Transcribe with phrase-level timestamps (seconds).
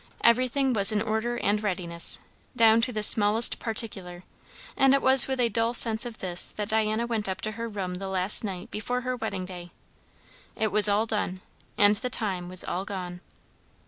[0.23, 2.21] Everything was in order and readiness,
[2.55, 4.23] down to the smallest particular;
[4.75, 7.69] and it was with a dull sense of this that Diana went up to her
[7.69, 9.69] room the last night before her wedding day.
[10.55, 11.41] It was all done,
[11.77, 13.21] and the time was all gone.